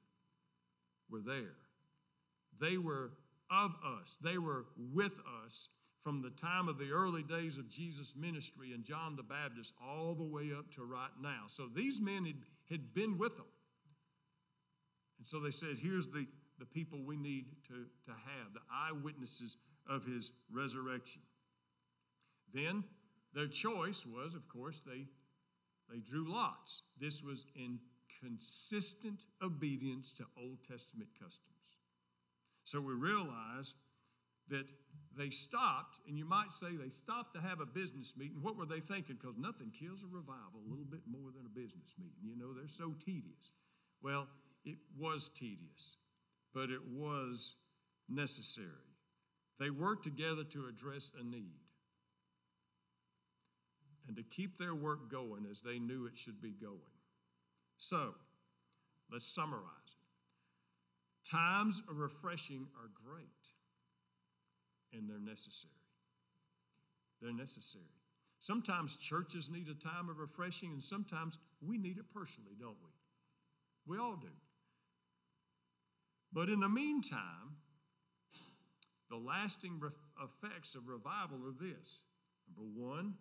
were 1.11 1.21
there. 1.21 1.57
They 2.61 2.77
were 2.77 3.13
of 3.51 3.75
us, 4.01 4.17
they 4.23 4.39
were 4.39 4.65
with 4.93 5.13
us 5.45 5.69
from 6.03 6.23
the 6.23 6.31
time 6.31 6.69
of 6.69 6.79
the 6.79 6.91
early 6.91 7.23
days 7.23 7.59
of 7.59 7.69
Jesus' 7.69 8.15
ministry 8.17 8.73
and 8.73 8.83
John 8.83 9.15
the 9.15 9.23
Baptist 9.23 9.75
all 9.81 10.15
the 10.15 10.25
way 10.25 10.51
up 10.57 10.73
to 10.75 10.85
right 10.85 11.11
now. 11.21 11.45
So 11.47 11.69
these 11.73 12.01
men 12.01 12.25
had, 12.25 12.37
had 12.71 12.95
been 12.95 13.19
with 13.19 13.37
them. 13.37 13.47
And 15.19 15.29
so 15.29 15.39
they 15.39 15.53
said, 15.53 15.79
here's 15.81 16.09
the, 16.09 16.27
the 16.59 16.65
people 16.65 16.99
we 17.05 17.17
need 17.17 17.45
to, 17.69 17.87
to 18.07 18.11
have, 18.11 18.53
the 18.53 18.61
eyewitnesses 18.73 19.59
of 19.89 20.05
his 20.05 20.33
resurrection. 20.51 21.23
Then 22.53 22.83
their 23.33 23.47
choice 23.47 24.05
was, 24.05 24.35
of 24.35 24.49
course, 24.49 24.83
they, 24.85 25.07
they 25.89 26.01
drew 26.01 26.33
lots. 26.33 26.83
This 27.01 27.23
was 27.23 27.47
in 27.55 27.79
consistent 28.23 29.27
obedience 29.43 30.13
to 30.13 30.25
Old 30.39 30.59
Testament 30.69 31.11
customs. 31.19 31.79
So 32.65 32.81
we 32.81 32.95
realize 32.95 33.75
that 34.49 34.67
they 35.17 35.31
stopped, 35.31 35.99
and 36.07 36.17
you 36.17 36.25
might 36.25 36.53
say 36.53 36.69
they 36.77 36.91
stopped 36.91 37.35
to 37.35 37.41
have 37.41 37.61
a 37.61 37.67
business 37.67 38.15
meeting. 38.17 38.39
What 38.41 38.57
were 38.57 38.67
they 38.67 38.81
thinking? 38.81 39.17
Because 39.21 39.37
nothing 39.37 39.73
kills 39.79 40.03
a 40.03 40.07
revival 40.07 40.61
a 40.67 40.71
little 40.71 40.85
bit 40.85 41.03
more 41.07 41.31
than 41.37 41.47
a 41.47 41.49
business 41.49 41.97
meeting. 41.99 42.23
You 42.23 42.37
know, 42.37 42.53
they're 42.53 42.69
so 42.69 42.95
tedious. 43.05 43.53
Well, 44.03 44.29
it 44.65 44.79
was 44.99 45.31
tedious, 45.35 45.99
but 46.55 46.71
it 46.71 46.81
was 46.93 47.57
necessary. 48.09 48.69
They 49.59 49.71
worked 49.71 50.05
together 50.05 50.45
to 50.45 50.67
address 50.67 51.11
a 51.19 51.25
need 51.25 51.61
and 54.07 54.17
to 54.17 54.23
keep 54.23 54.59
their 54.59 54.75
work 54.75 55.11
going 55.11 55.47
as 55.51 55.63
they 55.63 55.79
knew 55.79 56.07
it 56.07 56.19
should 56.19 56.41
be 56.41 56.53
going. 56.53 56.92
So, 57.83 58.15
let's 59.11 59.27
summarize 59.27 59.65
it. 59.67 61.29
Times 61.29 61.83
of 61.91 61.99
refreshing 61.99 62.69
are 62.77 62.89
great 63.05 63.27
and 64.93 65.11
they're 65.11 65.19
necessary. 65.19 65.73
they're 67.21 67.33
necessary. 67.33 67.83
Sometimes 68.39 68.95
churches 68.95 69.51
need 69.51 69.67
a 69.69 69.75
time 69.75 70.09
of 70.09 70.21
refreshing, 70.21 70.71
and 70.71 70.83
sometimes 70.83 71.39
we 71.61 71.77
need 71.77 71.99
it 71.99 72.05
personally, 72.15 72.53
don't 72.59 72.77
we? 72.85 72.91
We 73.85 73.99
all 73.99 74.15
do. 74.15 74.29
But 76.33 76.51
in 76.51 76.61
the 76.61 76.69
meantime, 76.69 77.57
the 79.11 79.17
lasting 79.17 79.81
effects 80.23 80.77
of 80.77 80.87
revival 80.87 81.39
are 81.39 81.55
this 81.61 82.05
number 82.47 82.69
one, 82.81 83.15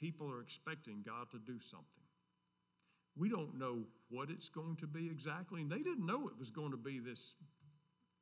people 0.00 0.30
are 0.30 0.40
expecting 0.40 1.02
God 1.04 1.30
to 1.32 1.38
do 1.38 1.58
something. 1.58 2.05
We 3.16 3.28
don't 3.28 3.58
know 3.58 3.84
what 4.10 4.30
it's 4.30 4.48
going 4.48 4.76
to 4.76 4.86
be 4.86 5.06
exactly, 5.06 5.62
and 5.62 5.70
they 5.70 5.78
didn't 5.78 6.06
know 6.06 6.28
it 6.28 6.38
was 6.38 6.50
going 6.50 6.70
to 6.70 6.76
be 6.76 6.98
this, 6.98 7.34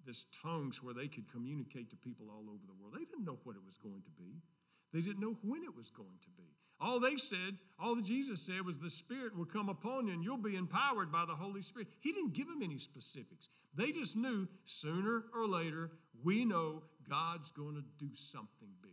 this 0.06 0.26
tongues 0.42 0.82
where 0.82 0.94
they 0.94 1.08
could 1.08 1.30
communicate 1.30 1.90
to 1.90 1.96
people 1.96 2.26
all 2.30 2.48
over 2.48 2.64
the 2.66 2.74
world. 2.80 2.94
They 2.94 3.04
didn't 3.04 3.24
know 3.24 3.38
what 3.44 3.56
it 3.56 3.64
was 3.66 3.76
going 3.76 4.02
to 4.04 4.10
be. 4.10 4.40
They 4.92 5.00
didn't 5.00 5.20
know 5.20 5.36
when 5.42 5.64
it 5.64 5.76
was 5.76 5.90
going 5.90 6.18
to 6.22 6.30
be. 6.36 6.44
All 6.80 7.00
they 7.00 7.16
said, 7.16 7.56
all 7.80 7.96
that 7.96 8.04
Jesus 8.04 8.42
said 8.42 8.64
was 8.64 8.78
the 8.78 8.90
Spirit 8.90 9.36
will 9.36 9.44
come 9.44 9.68
upon 9.68 10.06
you 10.06 10.12
and 10.12 10.22
you'll 10.22 10.36
be 10.36 10.56
empowered 10.56 11.10
by 11.10 11.24
the 11.24 11.34
Holy 11.34 11.62
Spirit. 11.62 11.88
He 12.00 12.12
didn't 12.12 12.34
give 12.34 12.46
them 12.46 12.62
any 12.62 12.78
specifics. 12.78 13.48
They 13.74 13.90
just 13.90 14.16
knew 14.16 14.48
sooner 14.64 15.24
or 15.34 15.46
later, 15.46 15.90
we 16.22 16.44
know 16.44 16.82
God's 17.08 17.50
going 17.52 17.74
to 17.74 17.84
do 17.98 18.14
something 18.14 18.68
big. 18.82 18.92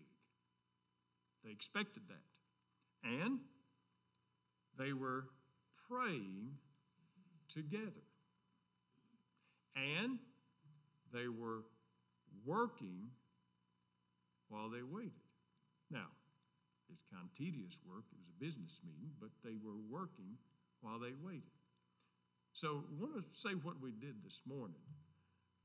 They 1.43 1.51
expected 1.51 2.03
that. 2.07 3.09
And 3.09 3.39
they 4.77 4.93
were 4.93 5.25
praying 5.91 6.51
together. 7.53 8.07
And 9.75 10.19
they 11.13 11.27
were 11.27 11.63
working 12.45 13.09
while 14.47 14.69
they 14.69 14.83
waited. 14.83 15.11
Now, 15.89 16.07
it's 16.91 17.03
kind 17.11 17.23
of 17.23 17.35
tedious 17.35 17.81
work. 17.87 18.03
It 18.11 18.19
was 18.19 18.27
a 18.29 18.43
business 18.43 18.79
meeting, 18.85 19.11
but 19.19 19.29
they 19.43 19.55
were 19.61 19.79
working 19.89 20.37
while 20.81 20.99
they 20.99 21.13
waited. 21.23 21.51
So, 22.53 22.83
I 22.87 23.01
want 23.01 23.15
to 23.15 23.23
say 23.35 23.51
what 23.51 23.81
we 23.81 23.91
did 23.91 24.23
this 24.23 24.41
morning. 24.45 24.83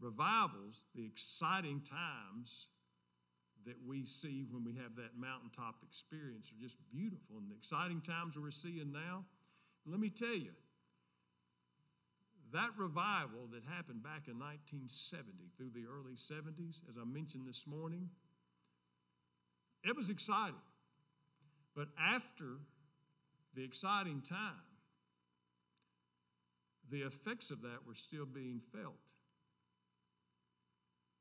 Revivals, 0.00 0.85
the 0.95 1.04
exciting 1.04 1.83
times 1.83 2.68
that 3.64 3.75
we 3.85 4.06
see 4.06 4.45
when 4.50 4.62
we 4.62 4.75
have 4.75 4.95
that 4.97 5.18
mountaintop 5.18 5.76
experience, 5.83 6.50
are 6.52 6.62
just 6.62 6.78
beautiful. 6.92 7.38
And 7.38 7.50
the 7.50 7.56
exciting 7.56 8.00
times 8.00 8.38
we're 8.38 8.52
seeing 8.52 8.92
now, 8.92 9.25
let 9.87 10.00
me 10.00 10.11
tell 10.11 10.35
you, 10.35 10.52
that 12.52 12.71
revival 12.76 13.49
that 13.52 13.62
happened 13.69 14.02
back 14.02 14.28
in 14.28 14.38
1970 14.38 15.50
through 15.57 15.71
the 15.71 15.87
early 15.87 16.14
70s, 16.14 16.81
as 16.88 16.97
I 17.00 17.05
mentioned 17.05 17.47
this 17.47 17.66
morning, 17.66 18.09
it 19.85 19.97
was 19.97 20.09
exciting. 20.09 20.55
But 21.75 21.88
after 22.00 22.59
the 23.55 23.62
exciting 23.62 24.23
time, 24.23 24.55
the 26.90 27.02
effects 27.02 27.50
of 27.50 27.62
that 27.62 27.78
were 27.87 27.95
still 27.95 28.26
being 28.26 28.61
felt. 28.73 28.95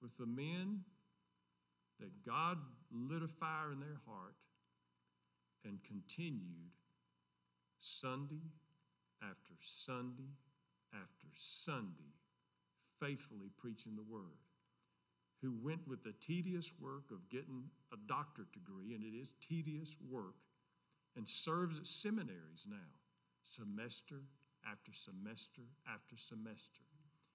With 0.02 0.16
the 0.18 0.26
men 0.26 0.82
that 2.00 2.26
God 2.26 2.58
lit 2.92 3.24
a 3.24 3.28
fire 3.28 3.72
in 3.72 3.80
their 3.80 4.00
heart 4.08 4.36
and 5.66 5.80
continued 5.84 6.72
Sunday 7.86 8.52
after 9.22 9.54
Sunday 9.62 10.34
after 10.94 11.28
Sunday, 11.34 12.14
faithfully 13.00 13.50
preaching 13.58 13.96
the 13.96 14.04
Word 14.04 14.40
who 15.42 15.54
went 15.62 15.88
with 15.88 16.04
the 16.04 16.14
tedious 16.14 16.74
work 16.82 17.12
of 17.12 17.30
getting 17.30 17.66
a 17.94 17.98
doctorate 18.08 18.52
degree, 18.52 18.96
and 18.96 19.04
it 19.04 19.16
is 19.16 19.30
tedious 19.48 19.96
work, 20.10 20.36
and 21.16 21.28
serves 21.28 21.78
at 21.78 21.86
seminaries 21.86 22.66
now, 22.68 22.90
semester 23.44 24.22
after 24.70 24.92
semester 24.94 25.62
after 25.88 26.18
semester. 26.18 26.82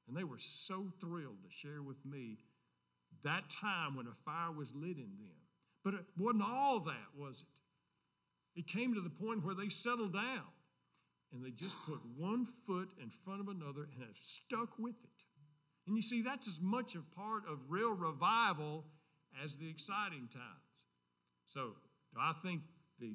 And 0.08 0.16
they 0.16 0.24
were 0.24 0.38
so 0.38 0.92
thrilled 1.00 1.42
to 1.44 1.50
share 1.50 1.82
with 1.82 2.04
me 2.04 2.38
that 3.22 3.48
time 3.48 3.94
when 3.94 4.06
a 4.06 4.14
fire 4.24 4.50
was 4.50 4.74
lit 4.74 4.96
in 4.96 5.14
them. 5.18 5.38
But 5.84 5.94
it 5.94 6.04
wasn't 6.18 6.42
all 6.42 6.80
that, 6.80 7.08
was 7.16 7.42
it? 7.42 7.59
It 8.60 8.66
came 8.66 8.92
to 8.92 9.00
the 9.00 9.08
point 9.08 9.42
where 9.42 9.54
they 9.54 9.70
settled 9.70 10.12
down 10.12 10.44
and 11.32 11.42
they 11.42 11.50
just 11.50 11.78
put 11.86 11.98
one 12.18 12.46
foot 12.66 12.90
in 13.02 13.08
front 13.24 13.40
of 13.40 13.48
another 13.48 13.88
and 13.90 14.02
have 14.02 14.14
stuck 14.20 14.78
with 14.78 14.96
it. 15.02 15.24
And 15.86 15.96
you 15.96 16.02
see, 16.02 16.20
that's 16.20 16.46
as 16.46 16.60
much 16.60 16.94
a 16.94 17.00
part 17.18 17.44
of 17.50 17.58
real 17.70 17.94
revival 17.94 18.84
as 19.42 19.56
the 19.56 19.66
exciting 19.66 20.28
times. 20.30 20.68
So, 21.48 21.70
do 22.12 22.20
I 22.20 22.34
think 22.42 22.60
the, 22.98 23.14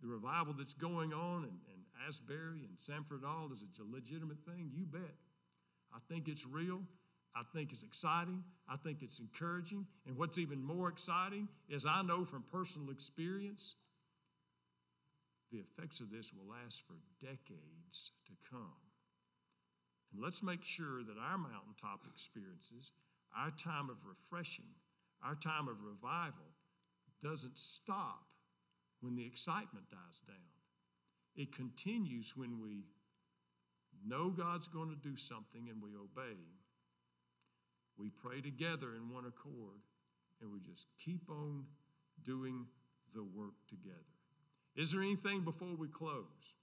the 0.00 0.08
revival 0.08 0.54
that's 0.56 0.72
going 0.72 1.12
on 1.12 1.44
in, 1.44 1.50
in 1.70 2.08
Asbury 2.08 2.66
and 2.66 2.78
Samford 2.78 3.28
All 3.28 3.50
is 3.52 3.62
a 3.78 3.94
legitimate 3.94 4.38
thing? 4.46 4.70
You 4.72 4.86
bet. 4.86 5.02
I 5.94 5.98
think 6.08 6.28
it's 6.28 6.46
real. 6.46 6.80
I 7.36 7.42
think 7.54 7.72
it's 7.72 7.82
exciting. 7.82 8.42
I 8.66 8.76
think 8.78 9.02
it's 9.02 9.18
encouraging. 9.18 9.84
And 10.06 10.16
what's 10.16 10.38
even 10.38 10.64
more 10.64 10.88
exciting 10.88 11.46
is 11.68 11.84
I 11.84 12.00
know 12.00 12.24
from 12.24 12.42
personal 12.50 12.88
experience 12.90 13.76
the 15.52 15.58
effects 15.58 16.00
of 16.00 16.10
this 16.10 16.32
will 16.32 16.48
last 16.48 16.82
for 16.86 16.94
decades 17.20 18.12
to 18.26 18.32
come. 18.50 18.80
And 20.12 20.22
let's 20.22 20.42
make 20.42 20.64
sure 20.64 21.02
that 21.04 21.16
our 21.20 21.38
mountaintop 21.38 22.00
experiences, 22.10 22.92
our 23.36 23.50
time 23.50 23.90
of 23.90 23.96
refreshing, 24.06 24.72
our 25.24 25.34
time 25.34 25.68
of 25.68 25.82
revival 25.84 26.50
doesn't 27.22 27.56
stop 27.56 28.26
when 29.00 29.14
the 29.14 29.26
excitement 29.26 29.90
dies 29.90 30.20
down. 30.26 30.36
It 31.36 31.54
continues 31.54 32.36
when 32.36 32.60
we 32.60 32.84
know 34.06 34.30
God's 34.30 34.68
going 34.68 34.90
to 34.90 34.96
do 34.96 35.16
something 35.16 35.68
and 35.68 35.82
we 35.82 35.90
obey. 35.96 36.38
We 37.96 38.10
pray 38.10 38.40
together 38.40 38.96
in 38.96 39.14
one 39.14 39.26
accord 39.26 39.80
and 40.40 40.52
we 40.52 40.60
just 40.60 40.86
keep 41.02 41.28
on 41.30 41.64
doing 42.24 42.66
the 43.14 43.22
work 43.22 43.54
together. 43.68 44.11
Is 44.76 44.92
there 44.92 45.02
anything 45.02 45.40
before 45.40 45.76
we 45.76 45.88
close? 45.88 46.54